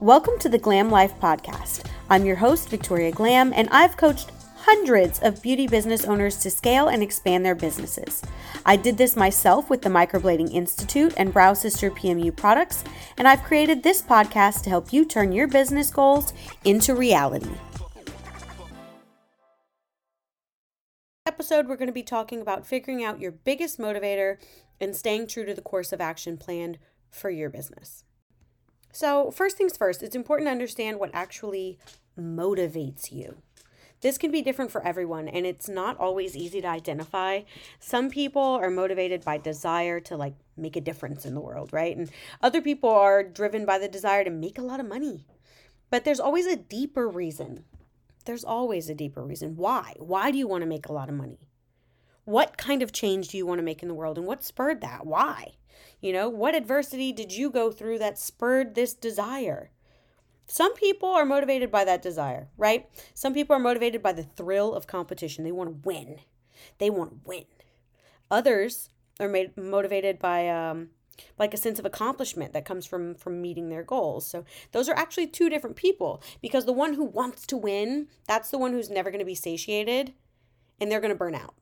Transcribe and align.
Welcome 0.00 0.38
to 0.40 0.50
the 0.50 0.58
Glam 0.58 0.90
Life 0.90 1.18
Podcast. 1.18 1.86
I'm 2.10 2.26
your 2.26 2.36
host, 2.36 2.68
Victoria 2.68 3.10
Glam, 3.10 3.54
and 3.54 3.66
I've 3.70 3.96
coached 3.96 4.30
hundreds 4.56 5.20
of 5.20 5.40
beauty 5.40 5.66
business 5.66 6.04
owners 6.04 6.36
to 6.40 6.50
scale 6.50 6.88
and 6.88 7.02
expand 7.02 7.46
their 7.46 7.54
businesses. 7.54 8.20
I 8.66 8.76
did 8.76 8.98
this 8.98 9.16
myself 9.16 9.70
with 9.70 9.80
the 9.80 9.88
Microblading 9.88 10.52
Institute 10.52 11.14
and 11.16 11.32
Brow 11.32 11.54
Sister 11.54 11.90
PMU 11.90 12.36
products, 12.36 12.84
and 13.16 13.26
I've 13.26 13.42
created 13.42 13.82
this 13.82 14.02
podcast 14.02 14.64
to 14.64 14.70
help 14.70 14.92
you 14.92 15.06
turn 15.06 15.32
your 15.32 15.48
business 15.48 15.88
goals 15.88 16.34
into 16.62 16.94
reality. 16.94 17.54
Episode, 21.24 21.68
we're 21.68 21.76
going 21.76 21.86
to 21.86 21.92
be 21.92 22.02
talking 22.02 22.42
about 22.42 22.66
figuring 22.66 23.02
out 23.02 23.18
your 23.18 23.32
biggest 23.32 23.78
motivator 23.78 24.36
and 24.78 24.94
staying 24.94 25.26
true 25.26 25.46
to 25.46 25.54
the 25.54 25.62
course 25.62 25.90
of 25.90 26.02
action 26.02 26.36
planned 26.36 26.76
for 27.08 27.30
your 27.30 27.48
business. 27.48 28.04
So, 28.96 29.30
first 29.30 29.58
things 29.58 29.76
first, 29.76 30.02
it's 30.02 30.16
important 30.16 30.46
to 30.46 30.52
understand 30.52 30.98
what 30.98 31.10
actually 31.12 31.78
motivates 32.18 33.12
you. 33.12 33.36
This 34.00 34.16
can 34.16 34.30
be 34.30 34.40
different 34.40 34.70
for 34.70 34.82
everyone, 34.86 35.28
and 35.28 35.44
it's 35.44 35.68
not 35.68 35.98
always 35.98 36.34
easy 36.34 36.62
to 36.62 36.68
identify. 36.68 37.42
Some 37.78 38.08
people 38.08 38.40
are 38.40 38.70
motivated 38.70 39.22
by 39.22 39.36
desire 39.36 40.00
to 40.00 40.16
like 40.16 40.32
make 40.56 40.76
a 40.76 40.80
difference 40.80 41.26
in 41.26 41.34
the 41.34 41.42
world, 41.42 41.74
right? 41.74 41.94
And 41.94 42.10
other 42.42 42.62
people 42.62 42.88
are 42.88 43.22
driven 43.22 43.66
by 43.66 43.78
the 43.78 43.86
desire 43.86 44.24
to 44.24 44.30
make 44.30 44.56
a 44.56 44.62
lot 44.62 44.80
of 44.80 44.88
money. 44.88 45.26
But 45.90 46.04
there's 46.04 46.18
always 46.18 46.46
a 46.46 46.56
deeper 46.56 47.06
reason. 47.06 47.64
There's 48.24 48.44
always 48.44 48.88
a 48.88 48.94
deeper 48.94 49.22
reason. 49.22 49.56
Why? 49.56 49.92
Why 49.98 50.30
do 50.30 50.38
you 50.38 50.48
want 50.48 50.62
to 50.62 50.66
make 50.66 50.88
a 50.88 50.94
lot 50.94 51.10
of 51.10 51.14
money? 51.16 51.50
What 52.26 52.58
kind 52.58 52.82
of 52.82 52.92
change 52.92 53.28
do 53.28 53.36
you 53.36 53.46
want 53.46 53.60
to 53.60 53.64
make 53.64 53.82
in 53.82 53.88
the 53.88 53.94
world, 53.94 54.18
and 54.18 54.26
what 54.26 54.42
spurred 54.42 54.80
that? 54.80 55.06
Why? 55.06 55.54
You 56.00 56.12
know, 56.12 56.28
what 56.28 56.56
adversity 56.56 57.12
did 57.12 57.32
you 57.32 57.50
go 57.50 57.70
through 57.70 58.00
that 58.00 58.18
spurred 58.18 58.74
this 58.74 58.94
desire? 58.94 59.70
Some 60.46 60.74
people 60.74 61.08
are 61.08 61.24
motivated 61.24 61.70
by 61.70 61.84
that 61.84 62.02
desire, 62.02 62.48
right? 62.58 62.88
Some 63.14 63.32
people 63.32 63.54
are 63.54 63.60
motivated 63.60 64.02
by 64.02 64.12
the 64.12 64.24
thrill 64.24 64.74
of 64.74 64.88
competition. 64.88 65.44
They 65.44 65.52
want 65.52 65.70
to 65.70 65.88
win. 65.88 66.18
They 66.78 66.90
want 66.90 67.10
to 67.10 67.20
win. 67.24 67.44
Others 68.28 68.90
are 69.20 69.28
made, 69.28 69.56
motivated 69.56 70.18
by 70.18 70.48
um, 70.48 70.90
like 71.38 71.54
a 71.54 71.56
sense 71.56 71.78
of 71.78 71.86
accomplishment 71.86 72.52
that 72.54 72.64
comes 72.64 72.86
from 72.86 73.14
from 73.14 73.40
meeting 73.40 73.68
their 73.68 73.84
goals. 73.84 74.26
So 74.26 74.44
those 74.72 74.88
are 74.88 74.96
actually 74.96 75.28
two 75.28 75.48
different 75.48 75.76
people 75.76 76.20
because 76.42 76.64
the 76.64 76.72
one 76.72 76.94
who 76.94 77.04
wants 77.04 77.46
to 77.46 77.56
win, 77.56 78.08
that's 78.26 78.50
the 78.50 78.58
one 78.58 78.72
who's 78.72 78.90
never 78.90 79.12
going 79.12 79.20
to 79.20 79.24
be 79.24 79.36
satiated 79.36 80.12
and 80.80 80.90
they're 80.90 81.00
going 81.00 81.12
to 81.12 81.18
burn 81.18 81.36
out. 81.36 81.54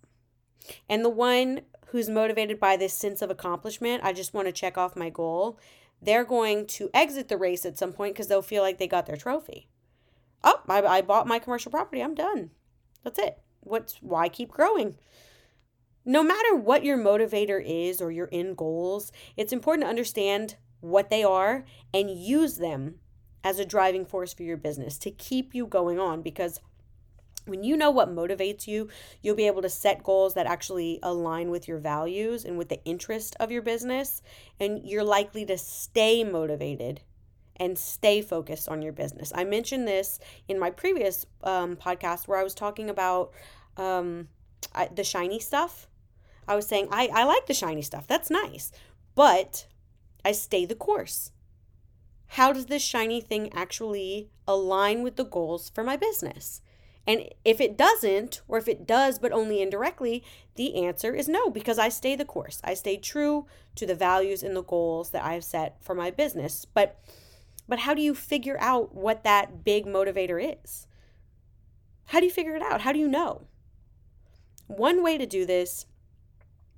And 0.88 1.04
the 1.04 1.10
one 1.10 1.62
who's 1.88 2.08
motivated 2.08 2.58
by 2.58 2.76
this 2.76 2.94
sense 2.94 3.22
of 3.22 3.30
accomplishment, 3.30 4.02
I 4.04 4.12
just 4.12 4.34
want 4.34 4.46
to 4.48 4.52
check 4.52 4.76
off 4.76 4.96
my 4.96 5.10
goal, 5.10 5.58
they're 6.02 6.24
going 6.24 6.66
to 6.66 6.90
exit 6.92 7.28
the 7.28 7.36
race 7.36 7.64
at 7.64 7.78
some 7.78 7.92
point 7.92 8.14
because 8.14 8.28
they'll 8.28 8.42
feel 8.42 8.62
like 8.62 8.78
they 8.78 8.88
got 8.88 9.06
their 9.06 9.16
trophy. 9.16 9.68
Oh, 10.42 10.60
I, 10.68 10.82
I 10.82 11.02
bought 11.02 11.26
my 11.26 11.38
commercial 11.38 11.70
property. 11.70 12.02
I'm 12.02 12.14
done. 12.14 12.50
That's 13.02 13.18
it. 13.18 13.38
What's 13.60 13.96
why 14.02 14.28
keep 14.28 14.50
growing? 14.50 14.96
No 16.04 16.22
matter 16.22 16.54
what 16.54 16.84
your 16.84 16.98
motivator 16.98 17.62
is 17.64 18.02
or 18.02 18.10
your 18.10 18.28
end 18.30 18.58
goals, 18.58 19.10
it's 19.36 19.52
important 19.52 19.86
to 19.86 19.90
understand 19.90 20.56
what 20.80 21.08
they 21.08 21.24
are 21.24 21.64
and 21.94 22.10
use 22.10 22.58
them 22.58 22.96
as 23.42 23.58
a 23.58 23.64
driving 23.64 24.04
force 24.04 24.34
for 24.34 24.42
your 24.42 24.58
business 24.58 24.98
to 24.98 25.10
keep 25.10 25.54
you 25.54 25.66
going 25.66 25.98
on 25.98 26.20
because 26.20 26.60
when 27.46 27.62
you 27.62 27.76
know 27.76 27.90
what 27.90 28.14
motivates 28.14 28.66
you, 28.66 28.88
you'll 29.22 29.36
be 29.36 29.46
able 29.46 29.62
to 29.62 29.68
set 29.68 30.02
goals 30.02 30.34
that 30.34 30.46
actually 30.46 30.98
align 31.02 31.50
with 31.50 31.68
your 31.68 31.78
values 31.78 32.44
and 32.44 32.56
with 32.56 32.68
the 32.68 32.82
interest 32.84 33.36
of 33.38 33.50
your 33.50 33.62
business. 33.62 34.22
And 34.58 34.80
you're 34.84 35.04
likely 35.04 35.44
to 35.46 35.58
stay 35.58 36.24
motivated 36.24 37.00
and 37.56 37.78
stay 37.78 38.20
focused 38.22 38.68
on 38.68 38.82
your 38.82 38.92
business. 38.92 39.32
I 39.34 39.44
mentioned 39.44 39.86
this 39.86 40.18
in 40.48 40.58
my 40.58 40.70
previous 40.70 41.26
um, 41.42 41.76
podcast 41.76 42.26
where 42.26 42.38
I 42.38 42.44
was 42.44 42.54
talking 42.54 42.90
about 42.90 43.32
um, 43.76 44.28
I, 44.74 44.88
the 44.88 45.04
shiny 45.04 45.38
stuff. 45.38 45.86
I 46.48 46.56
was 46.56 46.66
saying, 46.66 46.88
I, 46.90 47.08
I 47.12 47.24
like 47.24 47.46
the 47.46 47.54
shiny 47.54 47.82
stuff. 47.82 48.06
That's 48.06 48.30
nice. 48.30 48.72
But 49.14 49.66
I 50.24 50.32
stay 50.32 50.64
the 50.64 50.74
course. 50.74 51.30
How 52.28 52.52
does 52.52 52.66
this 52.66 52.82
shiny 52.82 53.20
thing 53.20 53.52
actually 53.52 54.30
align 54.48 55.02
with 55.02 55.16
the 55.16 55.24
goals 55.24 55.70
for 55.70 55.84
my 55.84 55.96
business? 55.96 56.60
And 57.06 57.28
if 57.44 57.60
it 57.60 57.76
doesn't, 57.76 58.40
or 58.48 58.56
if 58.56 58.66
it 58.66 58.86
does 58.86 59.18
but 59.18 59.32
only 59.32 59.60
indirectly, 59.60 60.24
the 60.54 60.84
answer 60.84 61.14
is 61.14 61.28
no, 61.28 61.50
because 61.50 61.78
I 61.78 61.88
stay 61.90 62.16
the 62.16 62.24
course. 62.24 62.60
I 62.64 62.74
stay 62.74 62.96
true 62.96 63.46
to 63.74 63.86
the 63.86 63.94
values 63.94 64.42
and 64.42 64.56
the 64.56 64.62
goals 64.62 65.10
that 65.10 65.24
I've 65.24 65.44
set 65.44 65.76
for 65.82 65.94
my 65.94 66.10
business. 66.10 66.64
But 66.64 66.98
but 67.66 67.80
how 67.80 67.94
do 67.94 68.02
you 68.02 68.14
figure 68.14 68.58
out 68.60 68.94
what 68.94 69.24
that 69.24 69.64
big 69.64 69.86
motivator 69.86 70.56
is? 70.62 70.86
How 72.06 72.20
do 72.20 72.26
you 72.26 72.32
figure 72.32 72.54
it 72.54 72.62
out? 72.62 72.82
How 72.82 72.92
do 72.92 72.98
you 72.98 73.08
know? 73.08 73.46
One 74.66 75.02
way 75.02 75.16
to 75.16 75.26
do 75.26 75.46
this 75.46 75.86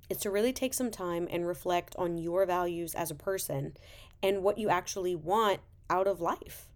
is 0.09 0.17
to 0.19 0.31
really 0.31 0.53
take 0.53 0.73
some 0.73 0.91
time 0.91 1.27
and 1.29 1.45
reflect 1.45 1.95
on 1.97 2.17
your 2.17 2.45
values 2.45 2.95
as 2.95 3.11
a 3.11 3.15
person 3.15 3.75
and 4.23 4.43
what 4.43 4.57
you 4.57 4.69
actually 4.69 5.15
want 5.15 5.59
out 5.89 6.07
of 6.07 6.21
life. 6.21 6.66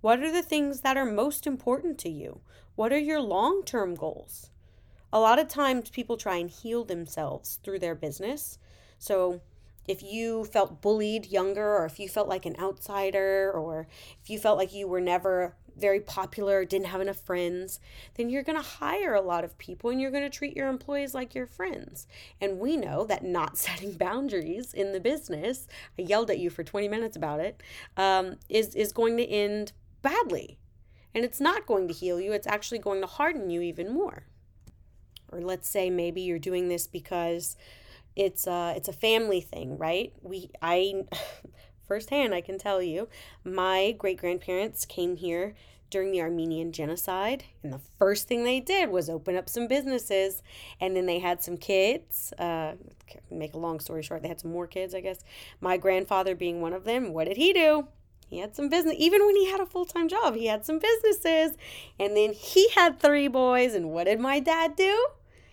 What 0.00 0.22
are 0.22 0.30
the 0.30 0.42
things 0.42 0.82
that 0.82 0.96
are 0.96 1.04
most 1.04 1.44
important 1.44 1.98
to 1.98 2.08
you? 2.08 2.40
What 2.76 2.92
are 2.92 2.98
your 2.98 3.20
long 3.20 3.64
term 3.64 3.96
goals? 3.96 4.50
A 5.12 5.18
lot 5.18 5.40
of 5.40 5.48
times 5.48 5.90
people 5.90 6.16
try 6.16 6.36
and 6.36 6.48
heal 6.48 6.84
themselves 6.84 7.58
through 7.64 7.80
their 7.80 7.96
business. 7.96 8.58
So, 9.00 9.40
if 9.88 10.02
you 10.02 10.44
felt 10.44 10.82
bullied 10.82 11.26
younger, 11.26 11.74
or 11.76 11.86
if 11.86 11.98
you 11.98 12.08
felt 12.08 12.28
like 12.28 12.46
an 12.46 12.56
outsider, 12.60 13.50
or 13.50 13.88
if 14.22 14.30
you 14.30 14.38
felt 14.38 14.58
like 14.58 14.72
you 14.72 14.86
were 14.86 15.00
never 15.00 15.56
very 15.76 16.00
popular, 16.00 16.64
didn't 16.64 16.88
have 16.88 17.00
enough 17.00 17.20
friends, 17.24 17.80
then 18.14 18.28
you're 18.28 18.42
going 18.42 18.60
to 18.60 18.68
hire 18.68 19.14
a 19.14 19.20
lot 19.20 19.44
of 19.44 19.56
people 19.58 19.90
and 19.90 20.00
you're 20.00 20.10
going 20.10 20.28
to 20.28 20.36
treat 20.36 20.56
your 20.56 20.68
employees 20.68 21.14
like 21.14 21.34
your 21.34 21.46
friends. 21.46 22.06
And 22.40 22.58
we 22.58 22.76
know 22.76 23.04
that 23.04 23.24
not 23.24 23.56
setting 23.66 23.94
boundaries 23.94 24.74
in 24.74 24.92
the 24.92 25.00
business, 25.00 25.66
I 25.98 26.02
yelled 26.02 26.30
at 26.30 26.38
you 26.38 26.50
for 26.50 26.62
20 26.62 26.86
minutes 26.88 27.16
about 27.16 27.40
it, 27.40 27.62
um, 27.96 28.36
is 28.48 28.74
is 28.74 28.92
going 28.92 29.16
to 29.16 29.24
end 29.24 29.72
badly. 30.02 30.58
And 31.14 31.24
it's 31.24 31.40
not 31.40 31.66
going 31.66 31.88
to 31.88 31.94
heal 31.94 32.20
you, 32.20 32.32
it's 32.32 32.46
actually 32.46 32.78
going 32.78 33.00
to 33.00 33.06
harden 33.06 33.50
you 33.50 33.60
even 33.62 33.92
more. 33.92 34.24
Or 35.30 35.40
let's 35.40 35.68
say 35.68 35.90
maybe 35.90 36.20
you're 36.20 36.38
doing 36.38 36.68
this 36.68 36.86
because 36.86 37.56
it's 38.16 38.46
a, 38.46 38.74
it's 38.76 38.88
a 38.88 38.92
family 38.92 39.40
thing, 39.40 39.78
right? 39.78 40.12
We 40.22 40.50
I 40.62 41.04
firsthand 41.86 42.34
I 42.34 42.40
can 42.40 42.58
tell 42.58 42.82
you, 42.82 43.08
my 43.44 43.94
great 43.98 44.18
grandparents 44.18 44.84
came 44.84 45.16
here 45.16 45.54
during 45.90 46.12
the 46.12 46.20
Armenian 46.20 46.70
genocide, 46.70 47.44
and 47.62 47.72
the 47.72 47.80
first 47.98 48.28
thing 48.28 48.44
they 48.44 48.60
did 48.60 48.90
was 48.90 49.08
open 49.08 49.36
up 49.36 49.48
some 49.48 49.66
businesses, 49.66 50.42
and 50.80 50.94
then 50.94 51.06
they 51.06 51.18
had 51.18 51.42
some 51.42 51.56
kids. 51.56 52.32
Uh, 52.38 52.74
make 53.30 53.54
a 53.54 53.58
long 53.58 53.80
story 53.80 54.02
short, 54.02 54.22
they 54.22 54.28
had 54.28 54.40
some 54.40 54.52
more 54.52 54.66
kids, 54.66 54.94
I 54.94 55.00
guess. 55.00 55.24
My 55.60 55.78
grandfather 55.78 56.34
being 56.34 56.60
one 56.60 56.74
of 56.74 56.84
them. 56.84 57.12
What 57.14 57.26
did 57.26 57.38
he 57.38 57.52
do? 57.52 57.88
He 58.28 58.38
had 58.38 58.54
some 58.54 58.68
business, 58.68 58.94
even 58.98 59.24
when 59.24 59.36
he 59.36 59.50
had 59.50 59.60
a 59.60 59.66
full 59.66 59.86
time 59.86 60.08
job, 60.08 60.34
he 60.34 60.46
had 60.46 60.64
some 60.64 60.78
businesses. 60.78 61.56
And 61.98 62.16
then 62.16 62.32
he 62.32 62.68
had 62.70 63.00
three 63.00 63.28
boys. 63.28 63.74
And 63.74 63.90
what 63.90 64.04
did 64.04 64.20
my 64.20 64.38
dad 64.38 64.76
do? 64.76 65.08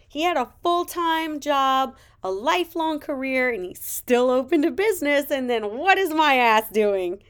He 0.07 0.23
had 0.23 0.37
a 0.37 0.51
full 0.61 0.85
time 0.85 1.39
job, 1.39 1.95
a 2.21 2.31
lifelong 2.31 2.99
career, 2.99 3.49
and 3.49 3.65
he 3.65 3.73
still 3.73 4.29
opened 4.29 4.65
a 4.65 4.71
business. 4.71 5.31
And 5.31 5.49
then 5.49 5.77
what 5.77 5.97
is 5.97 6.13
my 6.13 6.35
ass 6.35 6.69
doing? 6.71 7.21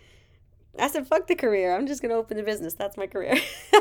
I 0.77 0.89
said, 0.89 1.07
fuck 1.07 1.27
the 1.27 1.35
career. 1.35 1.75
I'm 1.75 1.87
just 1.87 2.01
going 2.01 2.09
to 2.09 2.17
open 2.17 2.37
the 2.37 2.43
business. 2.43 2.73
That's 2.73 2.97
my 2.97 3.07
career. 3.07 3.37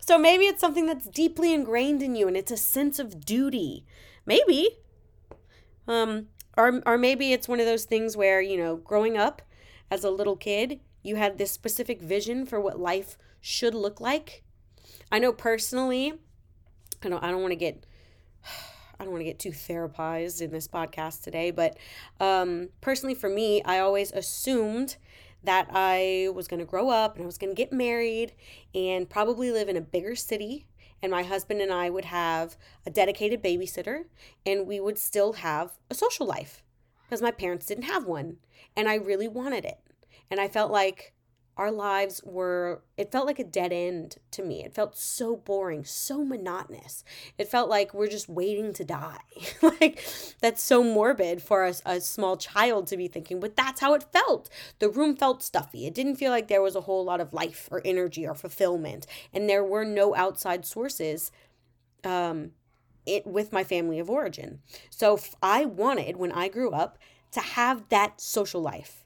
so 0.00 0.18
maybe 0.18 0.44
it's 0.44 0.60
something 0.60 0.86
that's 0.86 1.06
deeply 1.06 1.54
ingrained 1.54 2.02
in 2.02 2.16
you 2.16 2.28
and 2.28 2.36
it's 2.36 2.52
a 2.52 2.56
sense 2.56 2.98
of 2.98 3.24
duty. 3.24 3.86
Maybe. 4.26 4.78
Um, 5.86 6.28
or, 6.56 6.80
or 6.86 6.98
maybe 6.98 7.32
it's 7.32 7.48
one 7.48 7.60
of 7.60 7.66
those 7.66 7.84
things 7.84 8.16
where, 8.16 8.40
you 8.40 8.56
know, 8.56 8.76
growing 8.76 9.16
up 9.16 9.42
as 9.90 10.04
a 10.04 10.10
little 10.10 10.36
kid, 10.36 10.80
you 11.02 11.16
had 11.16 11.38
this 11.38 11.52
specific 11.52 12.00
vision 12.00 12.46
for 12.46 12.60
what 12.60 12.78
life 12.78 13.18
should 13.40 13.74
look 13.74 14.00
like. 14.00 14.42
I 15.12 15.18
know 15.18 15.32
personally, 15.32 16.14
I 17.02 17.08
don't 17.08 17.22
I 17.22 17.30
don't 17.30 17.42
want 17.42 17.52
to 17.52 17.56
get 17.56 17.84
I 18.98 19.04
don't 19.04 19.12
want 19.12 19.20
to 19.20 19.24
get 19.24 19.38
too 19.38 19.50
therapized 19.50 20.40
in 20.40 20.50
this 20.50 20.68
podcast 20.68 21.22
today, 21.22 21.50
but 21.50 21.76
um, 22.20 22.68
personally 22.80 23.14
for 23.14 23.28
me, 23.28 23.62
I 23.64 23.80
always 23.80 24.12
assumed 24.12 24.96
that 25.42 25.68
I 25.72 26.28
was 26.34 26.48
going 26.48 26.60
to 26.60 26.66
grow 26.66 26.88
up 26.88 27.16
and 27.16 27.24
I 27.24 27.26
was 27.26 27.36
going 27.36 27.54
to 27.54 27.56
get 27.56 27.72
married 27.72 28.32
and 28.74 29.08
probably 29.08 29.50
live 29.50 29.68
in 29.68 29.76
a 29.76 29.80
bigger 29.80 30.14
city 30.14 30.66
and 31.04 31.10
my 31.10 31.22
husband 31.22 31.60
and 31.60 31.70
I 31.70 31.90
would 31.90 32.06
have 32.06 32.56
a 32.86 32.90
dedicated 32.90 33.42
babysitter 33.42 34.04
and 34.46 34.66
we 34.66 34.80
would 34.80 34.96
still 34.96 35.34
have 35.34 35.72
a 35.90 35.94
social 35.94 36.24
life 36.24 36.62
because 37.04 37.20
my 37.20 37.30
parents 37.30 37.66
didn't 37.66 37.84
have 37.84 38.06
one 38.06 38.38
and 38.74 38.88
I 38.88 38.94
really 38.94 39.28
wanted 39.28 39.66
it. 39.66 39.78
And 40.30 40.40
I 40.40 40.48
felt 40.48 40.72
like 40.72 41.12
our 41.56 41.70
lives 41.70 42.20
were 42.24 42.82
it 42.96 43.12
felt 43.12 43.26
like 43.26 43.38
a 43.38 43.44
dead 43.44 43.72
end 43.72 44.16
to 44.32 44.42
me. 44.42 44.64
It 44.64 44.74
felt 44.74 44.96
so 44.96 45.36
boring 45.36 45.84
so 45.84 46.24
monotonous. 46.24 47.04
It 47.38 47.48
felt 47.48 47.68
like 47.70 47.94
we're 47.94 48.08
just 48.08 48.28
waiting 48.28 48.72
to 48.74 48.84
die. 48.84 49.20
Like 49.62 50.04
that's 50.40 50.62
so 50.62 50.84
morbid 50.84 51.42
for 51.42 51.64
a, 51.64 51.74
a 51.86 52.00
small 52.00 52.36
child 52.36 52.86
to 52.88 52.96
be 52.96 53.08
thinking 53.08 53.40
but 53.40 53.56
that's 53.56 53.80
how 53.80 53.94
it 53.94 54.04
felt. 54.12 54.48
The 54.78 54.88
room 54.88 55.16
felt 55.16 55.42
stuffy. 55.42 55.86
It 55.86 55.94
didn't 55.94 56.16
feel 56.16 56.30
like 56.30 56.48
there 56.48 56.62
was 56.62 56.76
a 56.76 56.82
whole 56.82 57.04
lot 57.04 57.20
of 57.20 57.32
life 57.32 57.68
or 57.70 57.80
energy 57.84 58.26
or 58.26 58.34
fulfillment 58.34 59.06
and 59.32 59.48
there 59.48 59.64
were 59.64 59.84
no 59.84 60.14
outside 60.14 60.66
sources 60.66 61.30
um 62.04 62.50
it 63.06 63.26
with 63.26 63.52
my 63.52 63.64
family 63.64 63.98
of 63.98 64.10
origin. 64.10 64.60
So 64.90 65.18
i 65.42 65.64
wanted 65.64 66.16
when 66.16 66.32
i 66.32 66.48
grew 66.48 66.70
up 66.70 66.98
to 67.32 67.40
have 67.40 67.88
that 67.88 68.20
social 68.20 68.60
life 68.60 69.04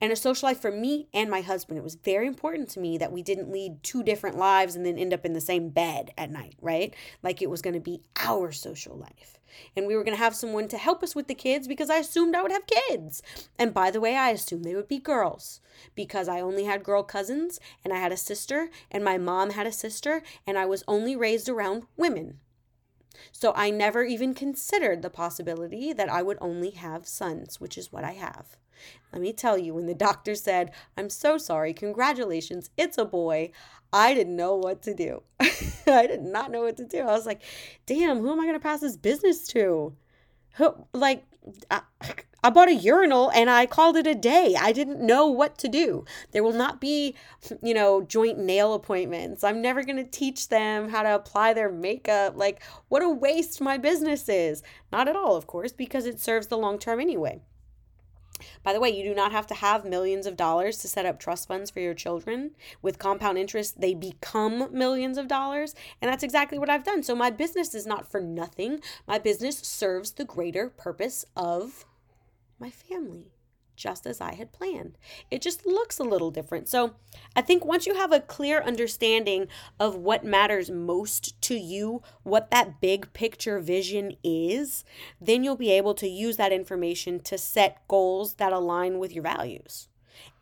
and 0.00 0.12
a 0.12 0.16
social 0.16 0.48
life 0.48 0.60
for 0.60 0.70
me 0.70 1.08
and 1.12 1.30
my 1.30 1.40
husband. 1.40 1.78
It 1.78 1.84
was 1.84 1.94
very 1.94 2.26
important 2.26 2.68
to 2.70 2.80
me 2.80 2.98
that 2.98 3.12
we 3.12 3.22
didn't 3.22 3.52
lead 3.52 3.82
two 3.82 4.02
different 4.02 4.36
lives 4.36 4.74
and 4.74 4.84
then 4.84 4.98
end 4.98 5.12
up 5.12 5.24
in 5.24 5.32
the 5.32 5.40
same 5.40 5.68
bed 5.68 6.12
at 6.16 6.30
night, 6.30 6.54
right? 6.60 6.94
Like 7.22 7.42
it 7.42 7.50
was 7.50 7.62
going 7.62 7.74
to 7.74 7.80
be 7.80 8.02
our 8.16 8.52
social 8.52 8.96
life. 8.96 9.38
And 9.76 9.86
we 9.86 9.96
were 9.96 10.04
going 10.04 10.16
to 10.16 10.22
have 10.22 10.34
someone 10.34 10.68
to 10.68 10.78
help 10.78 11.02
us 11.02 11.14
with 11.14 11.26
the 11.26 11.34
kids 11.34 11.66
because 11.66 11.90
I 11.90 11.96
assumed 11.96 12.34
I 12.34 12.42
would 12.42 12.52
have 12.52 12.66
kids. 12.66 13.22
And 13.58 13.74
by 13.74 13.90
the 13.90 14.00
way, 14.00 14.16
I 14.16 14.30
assumed 14.30 14.64
they 14.64 14.76
would 14.76 14.88
be 14.88 14.98
girls 14.98 15.60
because 15.94 16.28
I 16.28 16.40
only 16.40 16.64
had 16.64 16.84
girl 16.84 17.02
cousins 17.02 17.58
and 17.84 17.92
I 17.92 17.96
had 17.96 18.12
a 18.12 18.16
sister 18.16 18.70
and 18.90 19.04
my 19.04 19.18
mom 19.18 19.50
had 19.50 19.66
a 19.66 19.72
sister 19.72 20.22
and 20.46 20.56
I 20.56 20.66
was 20.66 20.84
only 20.86 21.16
raised 21.16 21.48
around 21.48 21.84
women. 21.96 22.38
So 23.32 23.52
I 23.54 23.70
never 23.70 24.04
even 24.04 24.34
considered 24.34 25.02
the 25.02 25.10
possibility 25.10 25.92
that 25.92 26.08
I 26.08 26.22
would 26.22 26.38
only 26.40 26.70
have 26.70 27.06
sons, 27.06 27.60
which 27.60 27.76
is 27.76 27.92
what 27.92 28.04
I 28.04 28.12
have. 28.12 28.56
Let 29.12 29.22
me 29.22 29.32
tell 29.32 29.58
you, 29.58 29.74
when 29.74 29.86
the 29.86 29.94
doctor 30.08 30.34
said, 30.34 30.72
I'm 30.96 31.10
so 31.10 31.38
sorry, 31.38 31.72
congratulations, 31.72 32.70
it's 32.76 32.98
a 32.98 33.04
boy, 33.04 33.50
I 33.92 34.14
didn't 34.14 34.36
know 34.36 34.54
what 34.54 34.82
to 34.82 34.94
do. 34.94 35.22
I 35.86 36.06
did 36.06 36.22
not 36.22 36.50
know 36.50 36.62
what 36.62 36.76
to 36.76 36.84
do. 36.84 37.00
I 37.00 37.12
was 37.12 37.26
like, 37.26 37.42
damn, 37.86 38.18
who 38.18 38.30
am 38.30 38.40
I 38.40 38.44
going 38.44 38.54
to 38.54 38.60
pass 38.60 38.80
this 38.80 38.96
business 38.96 39.46
to? 39.48 39.94
Who, 40.54 40.86
like, 40.92 41.24
I, 41.70 41.82
I 42.42 42.50
bought 42.50 42.68
a 42.68 42.74
urinal 42.74 43.30
and 43.30 43.50
I 43.50 43.66
called 43.66 43.96
it 43.96 44.06
a 44.06 44.14
day. 44.14 44.56
I 44.58 44.72
didn't 44.72 45.00
know 45.00 45.26
what 45.26 45.58
to 45.58 45.68
do. 45.68 46.04
There 46.32 46.42
will 46.42 46.52
not 46.52 46.80
be, 46.80 47.14
you 47.62 47.74
know, 47.74 48.02
joint 48.02 48.38
nail 48.38 48.72
appointments. 48.72 49.44
I'm 49.44 49.60
never 49.60 49.82
going 49.84 49.96
to 49.96 50.04
teach 50.04 50.48
them 50.48 50.88
how 50.88 51.02
to 51.02 51.14
apply 51.14 51.52
their 51.52 51.70
makeup. 51.70 52.36
Like, 52.36 52.62
what 52.88 53.02
a 53.02 53.08
waste 53.08 53.60
my 53.60 53.76
business 53.76 54.28
is. 54.28 54.62
Not 54.90 55.08
at 55.08 55.16
all, 55.16 55.36
of 55.36 55.46
course, 55.46 55.72
because 55.72 56.06
it 56.06 56.20
serves 56.20 56.46
the 56.46 56.58
long 56.58 56.78
term 56.78 57.00
anyway. 57.00 57.42
By 58.62 58.72
the 58.72 58.80
way, 58.80 58.90
you 58.90 59.04
do 59.04 59.14
not 59.14 59.32
have 59.32 59.46
to 59.48 59.54
have 59.54 59.84
millions 59.84 60.26
of 60.26 60.36
dollars 60.36 60.78
to 60.78 60.88
set 60.88 61.06
up 61.06 61.18
trust 61.18 61.48
funds 61.48 61.70
for 61.70 61.80
your 61.80 61.94
children. 61.94 62.52
With 62.82 62.98
compound 62.98 63.38
interest, 63.38 63.80
they 63.80 63.94
become 63.94 64.68
millions 64.72 65.18
of 65.18 65.28
dollars. 65.28 65.74
And 66.00 66.10
that's 66.10 66.22
exactly 66.22 66.58
what 66.58 66.70
I've 66.70 66.84
done. 66.84 67.02
So 67.02 67.14
my 67.14 67.30
business 67.30 67.74
is 67.74 67.86
not 67.86 68.10
for 68.10 68.20
nothing. 68.20 68.80
My 69.06 69.18
business 69.18 69.58
serves 69.58 70.12
the 70.12 70.24
greater 70.24 70.68
purpose 70.68 71.24
of 71.36 71.84
my 72.58 72.70
family 72.70 73.32
just 73.80 74.06
as 74.06 74.20
I 74.20 74.34
had 74.34 74.52
planned. 74.52 74.98
It 75.30 75.40
just 75.40 75.64
looks 75.64 75.98
a 75.98 76.04
little 76.04 76.30
different. 76.30 76.68
So 76.68 76.92
I 77.34 77.40
think 77.40 77.64
once 77.64 77.86
you 77.86 77.94
have 77.94 78.12
a 78.12 78.20
clear 78.20 78.60
understanding 78.60 79.48
of 79.80 79.96
what 79.96 80.22
matters 80.22 80.70
most 80.70 81.40
to 81.42 81.54
you, 81.54 82.02
what 82.22 82.50
that 82.50 82.80
big 82.82 83.10
picture 83.14 83.58
vision 83.58 84.16
is, 84.22 84.84
then 85.18 85.42
you'll 85.42 85.56
be 85.56 85.72
able 85.72 85.94
to 85.94 86.06
use 86.06 86.36
that 86.36 86.52
information 86.52 87.20
to 87.20 87.38
set 87.38 87.78
goals 87.88 88.34
that 88.34 88.52
align 88.52 88.98
with 88.98 89.14
your 89.14 89.24
values. 89.24 89.88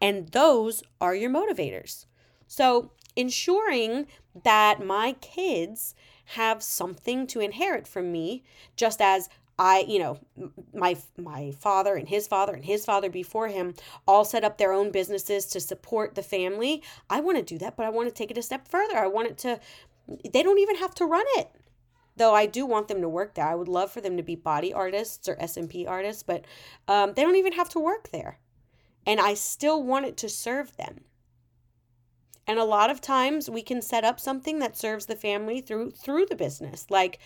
And 0.01 0.29
those 0.31 0.83
are 1.01 1.15
your 1.15 1.31
motivators. 1.31 2.07
So 2.49 2.91
ensuring 3.15 4.09
that 4.43 4.85
my 4.85 5.13
kids 5.21 5.95
have 6.33 6.61
something 6.61 7.27
to 7.29 7.41
inherit 7.41 7.87
from 7.87 8.11
me, 8.11 8.43
just 8.75 9.01
as 9.01 9.29
I, 9.59 9.85
you 9.89 9.99
know, 9.99 10.19
my 10.73 10.97
my 11.17 11.53
father 11.53 11.97
and 11.97 12.09
his 12.09 12.29
father 12.29 12.55
and 12.55 12.65
his 12.65 12.85
father 12.85 13.11
before 13.11 13.49
him 13.49 13.75
all 14.07 14.25
set 14.25 14.45
up 14.45 14.59
their 14.59 14.73
own 14.73 14.91
businesses 14.91 15.47
to 15.47 15.61
support 15.61 16.15
the 16.15 16.23
family. 16.23 16.83
I 17.11 17.21
want 17.21 17.39
to 17.39 17.43
do 17.43 17.59
that, 17.59 17.77
but 17.77 17.87
I 17.87 17.91
want 17.91 18.09
to 18.09 18.15
take 18.15 18.31
it 18.31 18.39
a 18.39 18.43
step 18.43 18.69
further. 18.69 18.97
I 18.97 19.09
want 19.09 19.29
it 19.29 19.39
to 19.39 19.61
they 20.33 20.43
don't 20.43 20.59
even 20.59 20.77
have 20.77 20.95
to 20.97 21.07
run 21.07 21.25
it. 21.37 21.51
Though 22.17 22.35
I 22.35 22.47
do 22.47 22.67
want 22.67 22.89
them 22.89 23.01
to 23.03 23.09
work 23.09 23.35
there. 23.35 23.47
I 23.47 23.55
would 23.55 23.69
love 23.69 23.93
for 23.93 24.01
them 24.01 24.17
to 24.17 24.23
be 24.23 24.35
body 24.35 24.73
artists 24.73 25.29
or 25.29 25.37
SMP 25.37 25.89
artists, 25.89 26.23
but 26.23 26.45
um, 26.89 27.13
they 27.15 27.23
don't 27.23 27.37
even 27.37 27.53
have 27.53 27.69
to 27.71 27.79
work 27.79 28.11
there. 28.11 28.39
And 29.07 29.21
I 29.21 29.35
still 29.35 29.83
want 29.83 30.07
it 30.07 30.17
to 30.19 30.29
serve 30.29 30.77
them. 30.77 31.05
And 32.49 32.59
a 32.59 32.65
lot 32.65 32.91
of 32.91 33.01
times 33.01 33.51
we 33.51 33.63
can 33.63 33.83
set 33.83 34.05
up 34.05 34.19
something 34.19 34.59
that 34.59 34.77
serves 34.77 35.07
the 35.07 35.15
family 35.15 35.61
through 35.61 35.91
through 35.91 36.27
the 36.27 36.35
business. 36.35 36.87
Like 36.89 37.19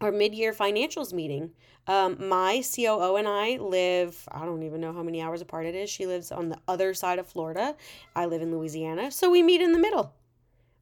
our 0.00 0.12
mid-year 0.12 0.52
financials 0.52 1.12
meeting. 1.12 1.52
Um, 1.86 2.28
my 2.28 2.62
COO 2.74 3.16
and 3.16 3.28
I 3.28 3.58
live, 3.58 4.28
I 4.32 4.44
don't 4.44 4.62
even 4.64 4.80
know 4.80 4.92
how 4.92 5.02
many 5.02 5.22
hours 5.22 5.40
apart 5.40 5.66
it 5.66 5.74
is. 5.74 5.88
She 5.88 6.06
lives 6.06 6.32
on 6.32 6.48
the 6.48 6.58
other 6.66 6.94
side 6.94 7.18
of 7.18 7.26
Florida. 7.26 7.76
I 8.14 8.26
live 8.26 8.42
in 8.42 8.50
Louisiana. 8.50 9.10
So 9.10 9.30
we 9.30 9.42
meet 9.42 9.60
in 9.60 9.72
the 9.72 9.78
middle. 9.78 10.12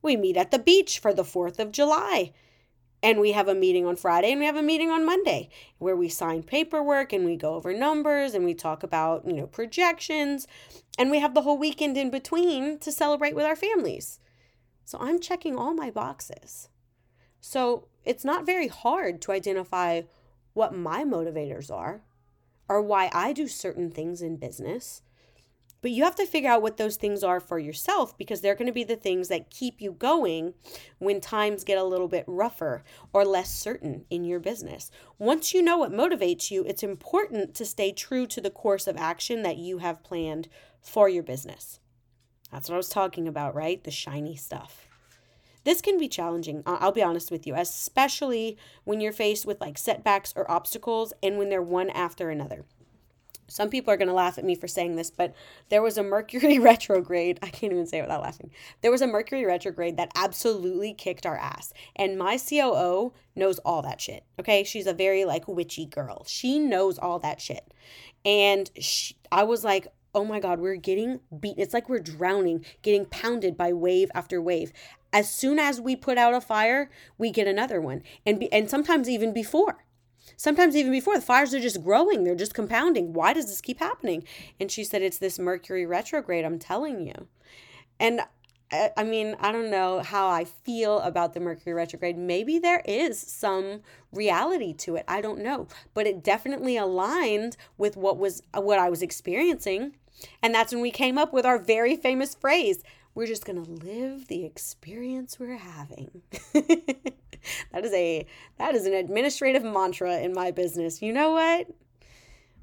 We 0.01 0.17
meet 0.17 0.37
at 0.37 0.51
the 0.51 0.59
beach 0.59 0.99
for 0.99 1.13
the 1.13 1.23
4th 1.23 1.59
of 1.59 1.73
July. 1.73 2.33
And 3.03 3.21
we 3.21 3.33
have 3.33 3.49
a 3.49 3.55
meeting 3.55 3.85
on 3.85 3.97
Friday 3.97 4.31
and 4.31 4.41
we 4.41 4.47
have 4.47 4.57
a 4.57 4.63
meeting 4.63 4.91
on 4.91 5.05
Monday 5.05 5.51
where 5.77 5.95
we 5.95 6.09
sign 6.09 6.43
paperwork 6.43 7.13
and 7.13 7.27
we 7.27 7.37
go 7.37 7.55
over 7.55 7.75
numbers 7.75 8.33
and 8.33 8.47
we 8.47 8.55
talk 8.55 8.83
about, 8.83 9.27
you 9.27 9.35
know, 9.35 9.47
projections. 9.47 10.47
And 10.99 11.11
we 11.11 11.19
have 11.19 11.35
the 11.35 11.43
whole 11.43 11.59
weekend 11.59 11.99
in 11.99 12.11
between 12.11 12.79
to 12.79 12.91
celebrate 12.91 13.35
with 13.35 13.45
our 13.45 13.57
families. 13.57 14.21
So 14.87 14.97
I'm 14.99 15.21
checking 15.21 15.55
all 15.55 15.75
my 15.75 15.91
boxes. 15.91 16.71
So 17.47 17.89
it's 18.07 18.25
not 18.25 18.47
very 18.47 18.69
hard 18.69 19.21
to 19.21 19.33
identify 19.33 20.03
what 20.55 20.75
my 20.75 21.05
motivators 21.05 21.71
are 21.71 22.01
or 22.71 22.81
why 22.81 23.11
I 23.13 23.35
do 23.35 23.49
certain 23.49 23.91
things 23.91 24.23
in 24.23 24.39
business. 24.39 25.03
But 25.83 25.91
you 25.91 26.05
have 26.05 26.15
to 26.15 26.25
figure 26.25 26.49
out 26.49 26.63
what 26.63 26.79
those 26.79 26.97
things 26.97 27.23
are 27.23 27.41
for 27.41 27.59
yourself 27.59 28.17
because 28.17 28.41
they're 28.41 28.55
going 28.55 28.69
to 28.69 28.73
be 28.73 28.83
the 28.83 28.97
things 28.97 29.29
that 29.29 29.51
keep 29.51 29.83
you 29.83 29.93
going 29.93 30.55
when 30.99 31.21
times 31.21 31.65
get 31.65 31.77
a 31.77 31.85
little 31.85 32.09
bit 32.09 32.25
rougher 32.27 32.83
or 33.13 33.27
less 33.27 33.55
certain 33.55 34.07
in 34.09 34.25
your 34.25 34.41
business. 34.41 34.91
Once 35.19 35.53
you 35.53 35.61
know 35.61 35.77
what 35.77 35.93
motivates 35.93 36.51
you, 36.51 36.65
it's 36.65 36.83
important 36.83 37.55
to 37.57 37.67
stay 37.67 37.93
true 37.93 38.27
to 38.27 38.41
the 38.41 38.49
course 38.49 38.87
of 38.87 38.97
action 38.97 39.43
that 39.43 39.59
you 39.59 39.79
have 39.79 40.03
planned 40.03 40.49
for 40.81 41.11
your 41.11 41.23
business. 41.23 41.79
That's 42.51 42.71
what 42.71 42.77
I 42.77 42.79
was 42.79 42.89
talking 42.89 43.29
about, 43.29 43.55
right? 43.55 43.85
The 43.85 43.91
shiny 43.91 44.35
stuff. 44.35 44.89
This 45.65 45.81
can 45.81 45.99
be 45.99 46.09
challenging, 46.09 46.63
I'll 46.67 46.93
be 46.93 47.03
honest 47.03 47.31
with 47.31 47.47
you, 47.47 47.55
especially 47.55 48.57
when 48.85 49.01
you're 49.01 49.13
faced 49.13 49.47
with 49.47 49.61
like 49.61 49.79
setbacks 49.79 50.33
or 50.37 50.51
obstacles 50.51 51.13
and 51.23 51.39
when 51.39 51.49
they're 51.49 51.63
one 51.63 51.91
after 51.91 52.31
another. 52.31 52.65
Some 53.47 53.69
people 53.69 53.93
are 53.93 53.97
going 53.97 54.09
to 54.09 54.15
laugh 54.15 54.39
at 54.39 54.45
me 54.45 54.55
for 54.55 54.69
saying 54.69 54.97
this, 54.97 55.11
but 55.11 55.35
there 55.69 55.83
was 55.83 55.99
a 55.99 56.03
Mercury 56.03 56.59
retrograde. 56.61 57.39
I 57.43 57.49
can't 57.49 57.73
even 57.73 57.87
say 57.87 57.99
it 57.99 58.03
without 58.03 58.23
laughing. 58.23 58.51
There 58.81 58.91
was 58.91 59.03
a 59.03 59.07
Mercury 59.07 59.45
retrograde 59.45 59.97
that 59.97 60.13
absolutely 60.15 60.95
kicked 60.95 61.27
our 61.27 61.37
ass. 61.37 61.73
And 61.97 62.19
my 62.19 62.39
COO 62.39 63.13
knows 63.37 63.59
all 63.61 63.83
that 63.83 64.01
shit. 64.01 64.25
Okay. 64.41 64.65
She's 64.65 64.87
a 64.87 64.95
very 64.95 65.25
like 65.25 65.47
witchy 65.47 65.87
girl. 65.87 66.25
She 66.27 66.59
knows 66.59 66.99
all 66.99 67.19
that 67.21 67.41
shit. 67.41 67.73
And 68.25 68.71
she, 68.81 69.17
I 69.31 69.45
was 69.45 69.63
like, 69.65 69.89
oh 70.15 70.25
my 70.25 70.41
God, 70.41 70.61
we're 70.61 70.77
getting 70.77 71.21
beaten. 71.41 71.63
It's 71.63 71.75
like 71.75 71.89
we're 71.89 71.99
drowning, 71.99 72.65
getting 72.83 73.07
pounded 73.07 73.57
by 73.57 73.73
wave 73.73 74.11
after 74.15 74.41
wave 74.41 74.73
as 75.15 75.33
soon 75.33 75.61
as 75.61 75.81
we 75.81 75.95
put 75.95 76.19
out 76.19 76.35
a 76.35 76.41
fire, 76.41 76.91
we 77.17 77.31
get 77.31 77.47
another 77.47 77.81
one. 77.81 78.03
And 78.27 78.41
be, 78.41 78.53
and 78.53 78.69
sometimes 78.69 79.09
even 79.09 79.33
before. 79.33 79.85
Sometimes 80.37 80.75
even 80.75 80.91
before 80.91 81.15
the 81.15 81.23
fires 81.23 81.55
are 81.55 81.61
just 81.61 81.85
growing, 81.85 82.25
they're 82.25 82.35
just 82.35 82.53
compounding. 82.53 83.13
Why 83.13 83.33
does 83.33 83.47
this 83.47 83.61
keep 83.61 83.79
happening? 83.79 84.25
And 84.59 84.73
she 84.73 84.83
said 84.83 85.03
it's 85.03 85.19
this 85.19 85.39
Mercury 85.39 85.87
retrograde, 85.87 86.45
I'm 86.45 86.59
telling 86.59 87.07
you. 87.07 87.29
And 88.01 88.23
I 88.97 89.05
mean, 89.05 89.37
I 89.41 89.53
don't 89.53 89.71
know 89.71 90.01
how 90.01 90.29
I 90.29 90.45
feel 90.45 91.01
about 91.01 91.35
the 91.35 91.41
Mercury 91.41 91.75
retrograde. 91.75 92.17
Maybe 92.17 92.59
there 92.59 92.83
is 92.85 93.19
some 93.19 93.81
reality 94.13 94.73
to 94.75 94.97
it. 94.97 95.05
I 95.09 95.21
don't 95.21 95.43
know, 95.43 95.69
but 95.93 96.07
it 96.07 96.23
definitely 96.23 96.77
aligned 96.77 97.57
with 97.77 97.97
what 97.97 98.19
was 98.19 98.43
what 98.55 98.79
I 98.79 98.91
was 98.91 99.03
experiencing. 99.03 99.95
And 100.43 100.55
that's 100.55 100.73
when 100.73 100.83
we 100.83 100.91
came 100.91 101.19
up 101.19 101.33
with 101.33 101.45
our 101.45 101.59
very 101.59 101.97
famous 101.97 102.35
phrase, 102.35 102.83
we're 103.15 103.27
just 103.27 103.45
going 103.45 103.65
to 103.65 103.71
live 103.71 104.29
the 104.29 104.45
experience 104.45 105.39
we're 105.39 105.57
having. 105.57 106.23
that 106.53 107.85
is 107.85 107.93
a 107.93 108.27
that 108.59 108.75
is 108.75 108.87
an 108.87 108.95
administrative 108.95 109.63
mantra 109.63 110.19
in 110.19 110.33
my 110.33 110.51
business. 110.51 111.03
You 111.03 111.13
know 111.13 111.33
what? 111.33 111.69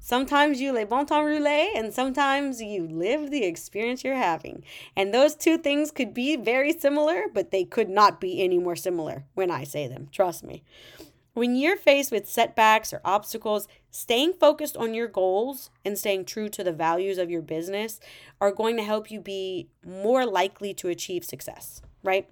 Sometimes 0.04 0.60
you 0.60 0.72
le 0.72 0.84
bon 0.84 1.06
temps 1.06 1.24
roulé, 1.24 1.68
and 1.76 1.94
sometimes 1.94 2.60
you 2.60 2.88
live 2.88 3.30
the 3.30 3.44
experience 3.44 4.02
you're 4.02 4.16
having. 4.16 4.64
And 4.96 5.14
those 5.14 5.36
two 5.36 5.56
things 5.56 5.92
could 5.92 6.12
be 6.12 6.34
very 6.34 6.72
similar, 6.72 7.26
but 7.32 7.52
they 7.52 7.62
could 7.62 7.88
not 7.88 8.20
be 8.20 8.42
any 8.42 8.58
more 8.58 8.74
similar 8.74 9.24
when 9.34 9.48
I 9.48 9.62
say 9.62 9.86
them. 9.86 10.08
Trust 10.10 10.42
me. 10.42 10.64
When 11.34 11.54
you're 11.54 11.76
faced 11.76 12.10
with 12.10 12.28
setbacks 12.28 12.92
or 12.92 13.00
obstacles, 13.04 13.68
staying 13.92 14.32
focused 14.32 14.76
on 14.76 14.92
your 14.92 15.06
goals 15.06 15.70
and 15.84 15.96
staying 15.96 16.24
true 16.24 16.48
to 16.48 16.64
the 16.64 16.72
values 16.72 17.16
of 17.16 17.30
your 17.30 17.40
business 17.40 18.00
are 18.40 18.50
going 18.50 18.76
to 18.78 18.82
help 18.82 19.08
you 19.08 19.20
be 19.20 19.68
more 19.86 20.26
likely 20.26 20.74
to 20.74 20.88
achieve 20.88 21.24
success, 21.24 21.80
right? 22.02 22.28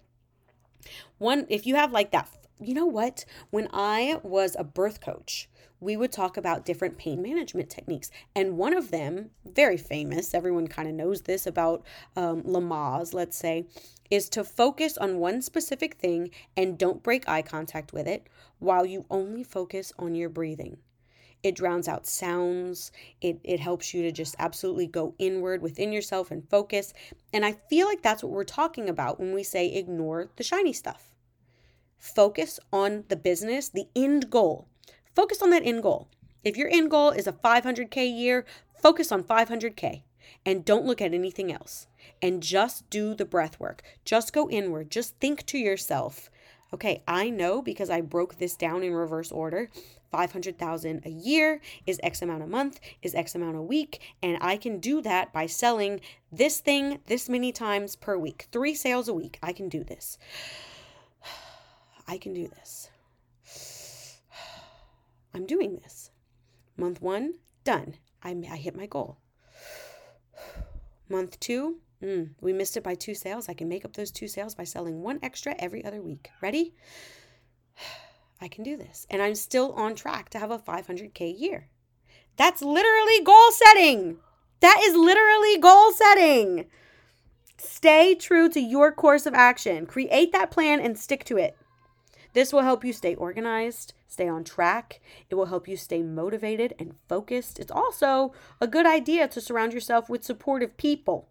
One, 1.19 1.47
if 1.49 1.69
you 1.69 1.77
have 1.77 1.93
like 1.93 2.11
that, 2.11 2.29
you 2.61 2.75
know 2.75 2.87
what? 2.87 3.25
When 3.51 3.69
I 3.73 4.19
was 4.25 4.57
a 4.59 4.65
birth 4.65 5.01
coach, 5.01 5.49
we 5.81 5.97
would 5.97 6.13
talk 6.13 6.37
about 6.37 6.65
different 6.65 6.99
pain 6.99 7.23
management 7.23 7.71
techniques. 7.71 8.11
And 8.37 8.57
one 8.59 8.77
of 8.77 8.91
them, 8.91 9.31
very 9.45 9.77
famous, 9.77 10.35
everyone 10.35 10.69
kind 10.69 10.89
of 10.89 10.95
knows 10.95 11.23
this 11.23 11.47
about 11.47 11.85
um, 12.17 12.43
Lamaze, 12.43 13.15
let's 13.15 13.37
say, 13.37 13.67
is 14.11 14.29
to 14.31 14.45
focus 14.45 14.99
on 14.99 15.19
one 15.19 15.41
specific 15.41 15.95
thing 15.95 16.31
and 16.57 16.79
don't 16.79 17.03
break 17.03 17.29
eye 17.29 17.43
contact 17.43 17.93
with 17.93 18.07
it 18.07 18.29
while 18.59 18.85
you 18.85 19.07
only 19.11 19.43
focus 19.43 19.93
on 19.99 20.15
your 20.15 20.29
breathing. 20.29 20.77
It 21.43 21.55
drowns 21.55 21.89
out 21.89 22.07
sounds. 22.07 22.93
It, 23.23 23.41
it 23.43 23.61
helps 23.61 23.95
you 23.95 24.03
to 24.03 24.13
just 24.13 24.37
absolutely 24.39 24.87
go 24.87 25.15
inward 25.19 25.63
within 25.63 25.93
yourself 25.93 26.31
and 26.31 26.49
focus. 26.51 26.93
And 27.33 27.45
I 27.47 27.53
feel 27.53 27.87
like 27.87 28.03
that's 28.03 28.23
what 28.23 28.33
we're 28.33 28.45
talking 28.45 28.89
about 28.89 29.19
when 29.19 29.33
we 29.33 29.43
say 29.43 29.73
ignore 29.73 30.29
the 30.37 30.45
shiny 30.45 30.75
stuff. 30.75 31.15
Focus 31.99 32.61
on 32.73 33.05
the 33.09 33.17
business, 33.17 33.69
the 33.69 33.89
end 33.97 34.29
goal. 34.31 34.69
Focus 35.15 35.43
on 35.43 35.51
that 35.51 35.65
end 35.65 35.83
goal. 35.83 36.09
If 36.45 36.57
your 36.57 36.69
end 36.69 36.91
goal 36.91 37.11
is 37.11 37.27
a 37.27 37.33
500K 37.33 38.17
year, 38.17 38.47
focus 38.81 39.13
on 39.13 39.25
500K 39.25 40.03
and 40.47 40.65
don't 40.65 40.87
look 40.87 41.01
at 41.01 41.15
anything 41.15 41.53
else. 41.53 41.87
And 42.23 42.43
just 42.43 42.89
do 42.91 43.15
the 43.15 43.25
breath 43.25 43.59
work. 43.61 43.83
Just 44.05 44.33
go 44.33 44.49
inward. 44.49 44.91
Just 44.91 45.17
think 45.17 45.45
to 45.47 45.59
yourself, 45.59 46.31
okay, 46.73 47.03
I 47.07 47.31
know 47.31 47.63
because 47.63 47.91
I 47.91 48.01
broke 48.01 48.39
this 48.39 48.57
down 48.57 48.83
in 48.83 48.95
reverse 48.95 49.33
order. 49.33 49.71
500,000 50.11 51.03
a 51.05 51.11
year 51.11 51.61
is 51.87 52.01
X 52.03 52.21
amount 52.21 52.43
a 52.43 52.47
month, 52.47 52.81
is 53.01 53.15
X 53.15 53.35
amount 53.35 53.57
a 53.57 53.63
week, 53.63 54.01
and 54.23 54.39
I 54.41 54.57
can 54.57 54.81
do 54.81 55.01
that 55.03 55.33
by 55.33 55.47
selling 55.47 56.01
this 56.33 56.59
thing 56.59 56.99
this 57.07 57.29
many 57.29 57.53
times 57.53 57.95
per 57.95 58.17
week. 58.19 58.49
3 58.51 58.75
sales 58.75 59.09
a 59.09 59.15
week. 59.15 59.39
I 59.43 59.53
can 59.53 59.69
do 59.69 59.85
this. 59.85 60.19
I 62.09 62.19
can 62.19 62.35
do 62.35 62.49
this. 62.49 62.90
I'm 65.35 65.47
doing 65.47 65.77
this. 65.77 66.11
Month 66.77 67.01
one, 67.01 67.35
done. 67.65 67.95
I, 68.23 68.31
I 68.51 68.57
hit 68.57 68.77
my 68.77 68.87
goal. 68.87 69.19
Month 71.09 71.41
two, 71.41 71.79
mm, 72.03 72.31
we 72.41 72.53
missed 72.53 72.77
it 72.77 72.85
by 72.85 72.95
two 72.95 73.15
sales. 73.15 73.49
I 73.49 73.55
can 73.55 73.69
make 73.69 73.85
up 73.85 73.95
those 73.95 74.11
two 74.11 74.29
sales 74.29 74.55
by 74.55 74.65
selling 74.65 75.03
one 75.03 75.19
extra 75.23 75.55
every 75.59 75.85
other 75.85 76.01
week. 76.01 76.31
Ready? 76.41 76.75
I 78.41 78.49
can 78.49 78.65
do 78.65 78.77
this. 78.77 79.07
And 79.11 79.21
I'm 79.21 79.35
still 79.35 79.73
on 79.73 79.95
track 79.95 80.31
to 80.31 80.39
have 80.39 80.51
a 80.51 80.59
500K 80.59 81.39
year. 81.39 81.69
That's 82.37 82.63
literally 82.63 83.23
goal 83.23 83.51
setting. 83.51 84.17
That 84.61 84.81
is 84.83 84.95
literally 84.95 85.59
goal 85.59 85.93
setting. 85.93 86.67
Stay 87.59 88.15
true 88.15 88.49
to 88.49 88.61
your 88.61 88.93
course 88.93 89.27
of 89.27 89.35
action. 89.35 89.85
Create 89.85 90.33
that 90.33 90.51
plan 90.51 90.81
and 90.81 90.99
stick 90.99 91.25
to 91.25 91.37
it. 91.37 91.57
This 92.33 92.53
will 92.53 92.63
help 92.63 92.85
you 92.85 92.93
stay 92.93 93.15
organized, 93.15 93.95
stay 94.07 94.29
on 94.29 94.45
track. 94.45 95.01
It 95.29 95.35
will 95.35 95.47
help 95.47 95.67
you 95.67 95.77
stay 95.77 96.03
motivated 96.03 96.75
and 96.79 96.95
focused. 97.09 97.59
It's 97.59 97.73
also 97.73 98.33
a 98.61 98.67
good 98.67 98.87
idea 98.87 99.29
to 99.29 99.41
surround 99.41 99.73
yourself 99.73 100.09
with 100.09 100.25
supportive 100.25 100.77
people 100.77 101.29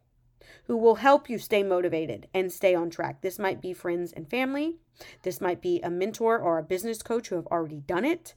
who 0.66 0.78
will 0.78 0.96
help 0.96 1.30
you 1.30 1.38
stay 1.38 1.64
motivated 1.64 2.28
and 2.34 2.52
stay 2.52 2.76
on 2.76 2.90
track. 2.90 3.22
This 3.22 3.40
might 3.40 3.62
be 3.62 3.74
friends 3.74 4.12
and 4.12 4.30
family. 4.30 4.78
This 5.24 5.40
might 5.40 5.62
be 5.62 5.80
a 5.82 5.90
mentor 5.90 6.38
or 6.38 6.58
a 6.58 6.64
business 6.64 7.02
coach 7.02 7.30
who 7.30 7.36
have 7.36 7.48
already 7.48 7.82
done 7.82 8.06
it. 8.06 8.36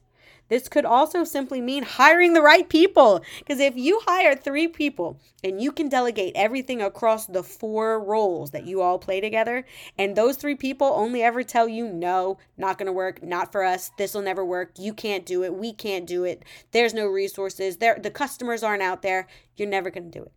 This 0.49 0.67
could 0.67 0.85
also 0.85 1.23
simply 1.23 1.61
mean 1.61 1.83
hiring 1.83 2.33
the 2.33 2.41
right 2.41 2.67
people. 2.67 3.23
Because 3.39 3.59
if 3.59 3.75
you 3.75 4.01
hire 4.05 4.35
three 4.35 4.67
people 4.67 5.19
and 5.43 5.61
you 5.61 5.71
can 5.71 5.89
delegate 5.89 6.33
everything 6.35 6.81
across 6.81 7.25
the 7.25 7.43
four 7.43 7.99
roles 7.99 8.51
that 8.51 8.65
you 8.65 8.81
all 8.81 8.99
play 8.99 9.21
together, 9.21 9.65
and 9.97 10.15
those 10.15 10.37
three 10.37 10.55
people 10.55 10.87
only 10.87 11.23
ever 11.23 11.43
tell 11.43 11.67
you, 11.67 11.87
no, 11.87 12.37
not 12.57 12.77
going 12.77 12.87
to 12.87 12.93
work, 12.93 13.23
not 13.23 13.51
for 13.51 13.63
us, 13.63 13.91
this 13.97 14.13
will 14.13 14.21
never 14.21 14.43
work, 14.45 14.71
you 14.77 14.93
can't 14.93 15.25
do 15.25 15.43
it, 15.43 15.53
we 15.53 15.73
can't 15.73 16.05
do 16.05 16.23
it, 16.23 16.43
there's 16.71 16.93
no 16.93 17.07
resources, 17.07 17.77
there, 17.77 17.97
the 18.01 18.11
customers 18.11 18.63
aren't 18.63 18.83
out 18.83 19.01
there, 19.01 19.27
you're 19.55 19.67
never 19.67 19.89
going 19.89 20.09
to 20.11 20.19
do 20.19 20.23
it. 20.23 20.31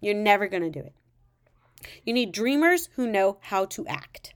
You're 0.00 0.14
never 0.14 0.48
going 0.48 0.62
to 0.62 0.70
do 0.70 0.84
it. 0.84 0.92
You 2.04 2.12
need 2.12 2.32
dreamers 2.32 2.88
who 2.96 3.06
know 3.06 3.38
how 3.40 3.64
to 3.66 3.86
act. 3.86 4.34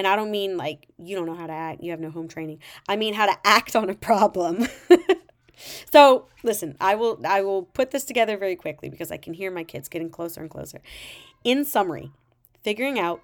And 0.00 0.06
I 0.06 0.16
don't 0.16 0.30
mean 0.30 0.56
like 0.56 0.86
you 0.96 1.14
don't 1.14 1.26
know 1.26 1.34
how 1.34 1.46
to 1.46 1.52
act, 1.52 1.82
you 1.82 1.90
have 1.90 2.00
no 2.00 2.10
home 2.10 2.26
training. 2.26 2.60
I 2.88 2.96
mean 2.96 3.12
how 3.12 3.26
to 3.26 3.36
act 3.44 3.76
on 3.76 3.90
a 3.90 3.94
problem. 3.94 4.66
so, 5.92 6.26
listen, 6.42 6.74
I 6.80 6.94
will 6.94 7.20
I 7.22 7.42
will 7.42 7.64
put 7.64 7.90
this 7.90 8.06
together 8.06 8.38
very 8.38 8.56
quickly 8.56 8.88
because 8.88 9.12
I 9.12 9.18
can 9.18 9.34
hear 9.34 9.50
my 9.50 9.62
kids 9.62 9.90
getting 9.90 10.08
closer 10.08 10.40
and 10.40 10.48
closer. 10.48 10.80
In 11.44 11.66
summary, 11.66 12.12
figuring 12.62 12.98
out 12.98 13.20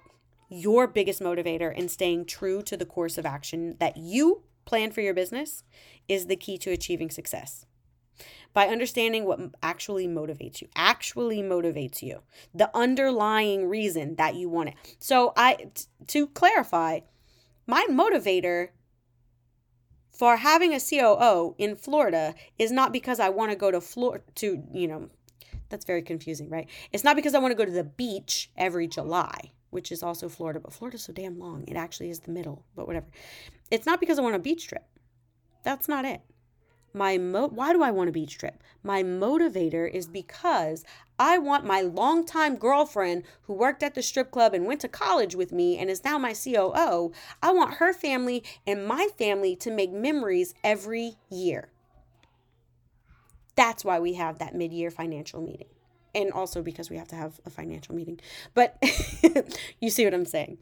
your 0.49 0.85
biggest 0.85 1.19
motivator 1.19 1.73
and 1.75 1.89
staying 1.89 2.25
true 2.25 2.61
to 2.61 2.77
the 2.77 2.85
course 2.85 3.17
of 3.17 3.25
action 3.25 3.75
that 3.79 3.97
you 3.97 4.43
plan 4.65 4.91
for 4.91 5.01
your 5.01 5.15
business 5.15 5.63
is 6.07 6.27
the 6.27 6.35
key 6.35 6.59
to 6.59 6.69
achieving 6.69 7.09
success 7.09 7.65
by 8.53 8.67
understanding 8.67 9.25
what 9.25 9.39
actually 9.61 10.07
motivates 10.07 10.61
you 10.61 10.67
actually 10.75 11.41
motivates 11.41 12.01
you 12.01 12.21
the 12.53 12.69
underlying 12.75 13.67
reason 13.67 14.15
that 14.15 14.35
you 14.35 14.49
want 14.49 14.69
it 14.69 14.75
so 14.99 15.33
i 15.35 15.55
t- 15.55 15.85
to 16.07 16.27
clarify 16.27 16.99
my 17.67 17.85
motivator 17.89 18.69
for 20.17 20.37
having 20.37 20.73
a 20.73 20.79
COO 20.79 21.53
in 21.59 21.75
Florida 21.75 22.33
is 22.57 22.71
not 22.71 22.91
because 22.91 23.19
I 23.19 23.29
want 23.29 23.51
to 23.51 23.55
go 23.55 23.69
to 23.69 23.79
Florida 23.79 24.23
to, 24.35 24.63
you 24.73 24.87
know, 24.87 25.09
that's 25.69 25.85
very 25.85 26.01
confusing, 26.01 26.49
right? 26.49 26.67
It's 26.91 27.03
not 27.03 27.15
because 27.15 27.35
I 27.35 27.39
want 27.39 27.51
to 27.51 27.57
go 27.57 27.65
to 27.65 27.71
the 27.71 27.83
beach 27.83 28.49
every 28.57 28.87
July, 28.87 29.51
which 29.69 29.91
is 29.91 30.01
also 30.01 30.27
Florida, 30.27 30.59
but 30.59 30.73
Florida's 30.73 31.03
so 31.03 31.13
damn 31.13 31.37
long. 31.37 31.65
It 31.67 31.75
actually 31.75 32.09
is 32.09 32.21
the 32.21 32.31
middle, 32.31 32.65
but 32.75 32.87
whatever. 32.87 33.05
It's 33.69 33.85
not 33.85 33.99
because 33.99 34.17
I 34.17 34.23
want 34.23 34.35
a 34.35 34.39
beach 34.39 34.67
trip. 34.67 34.85
That's 35.63 35.87
not 35.87 36.03
it. 36.03 36.21
My 36.97 37.19
mo- 37.19 37.49
why 37.49 37.73
do 37.73 37.83
I 37.83 37.91
want 37.91 38.09
a 38.09 38.11
beach 38.11 38.39
trip? 38.39 38.63
My 38.83 39.03
motivator 39.03 39.89
is 39.89 40.07
because 40.07 40.83
I 41.19 41.37
want 41.37 41.63
my 41.63 41.81
longtime 41.81 42.55
girlfriend 42.55 43.23
who 43.43 43.53
worked 43.53 43.83
at 43.83 43.93
the 43.93 44.01
strip 44.01 44.31
club 44.31 44.55
and 44.55 44.65
went 44.65 44.81
to 44.81 44.87
college 44.87 45.35
with 45.35 45.51
me 45.51 45.77
and 45.77 45.91
is 45.91 46.03
now 46.03 46.17
my 46.17 46.33
COO. 46.33 47.11
I 47.41 47.51
want 47.51 47.75
her 47.75 47.93
family 47.93 48.43
and 48.65 48.87
my 48.87 49.09
family 49.15 49.55
to 49.57 49.69
make 49.69 49.91
memories 49.91 50.55
every 50.63 51.17
year. 51.29 51.69
That's 53.55 53.85
why 53.85 53.99
we 53.99 54.13
have 54.13 54.39
that 54.39 54.55
mid 54.55 54.73
year 54.73 54.89
financial 54.89 55.41
meeting. 55.41 55.67
And 56.15 56.31
also 56.31 56.63
because 56.63 56.89
we 56.89 56.97
have 56.97 57.07
to 57.09 57.15
have 57.15 57.39
a 57.45 57.51
financial 57.51 57.93
meeting. 57.93 58.19
But 58.55 58.81
you 59.79 59.91
see 59.91 60.03
what 60.03 60.15
I'm 60.15 60.25
saying. 60.25 60.57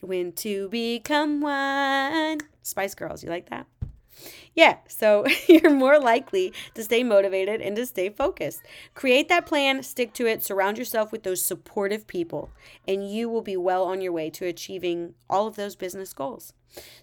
When 0.00 0.32
two 0.32 0.70
become 0.70 1.42
one. 1.42 2.38
Spice 2.62 2.94
Girls, 2.94 3.22
you 3.22 3.28
like 3.28 3.50
that? 3.50 3.66
Yeah, 4.58 4.78
so 4.88 5.24
you're 5.46 5.70
more 5.70 6.00
likely 6.00 6.52
to 6.74 6.82
stay 6.82 7.04
motivated 7.04 7.60
and 7.60 7.76
to 7.76 7.86
stay 7.86 8.08
focused. 8.08 8.60
Create 8.92 9.28
that 9.28 9.46
plan, 9.46 9.84
stick 9.84 10.12
to 10.14 10.26
it, 10.26 10.42
surround 10.42 10.78
yourself 10.78 11.12
with 11.12 11.22
those 11.22 11.40
supportive 11.40 12.08
people, 12.08 12.50
and 12.84 13.08
you 13.08 13.28
will 13.28 13.40
be 13.40 13.56
well 13.56 13.84
on 13.84 14.00
your 14.00 14.10
way 14.10 14.30
to 14.30 14.46
achieving 14.46 15.14
all 15.30 15.46
of 15.46 15.54
those 15.54 15.76
business 15.76 16.12
goals. 16.12 16.54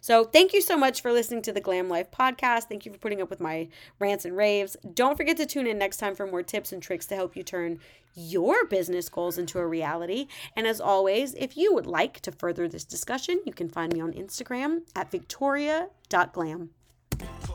So, 0.01 0.25
thank 0.25 0.51
you 0.51 0.59
so 0.59 0.75
much 0.75 1.01
for 1.01 1.13
listening 1.13 1.43
to 1.43 1.53
the 1.53 1.61
Glam 1.61 1.87
Life 1.87 2.11
podcast. 2.11 2.63
Thank 2.65 2.85
you 2.85 2.91
for 2.91 2.97
putting 2.97 3.21
up 3.21 3.29
with 3.29 3.39
my 3.39 3.69
rants 3.99 4.25
and 4.25 4.35
raves. 4.35 4.75
Don't 4.93 5.15
forget 5.15 5.37
to 5.37 5.45
tune 5.45 5.65
in 5.65 5.77
next 5.77 5.95
time 5.95 6.13
for 6.13 6.27
more 6.27 6.43
tips 6.43 6.73
and 6.73 6.83
tricks 6.83 7.05
to 7.05 7.15
help 7.15 7.37
you 7.37 7.43
turn 7.43 7.79
your 8.15 8.65
business 8.65 9.07
goals 9.07 9.37
into 9.37 9.59
a 9.59 9.65
reality. 9.65 10.27
And 10.57 10.67
as 10.67 10.81
always, 10.81 11.33
if 11.35 11.55
you 11.55 11.73
would 11.73 11.87
like 11.87 12.19
to 12.19 12.33
further 12.33 12.67
this 12.67 12.83
discussion, 12.83 13.39
you 13.45 13.53
can 13.53 13.69
find 13.69 13.93
me 13.93 14.01
on 14.01 14.11
Instagram 14.11 14.81
at 14.93 15.09
victoria.glam. 15.09 16.71
Fuck. 17.17 17.54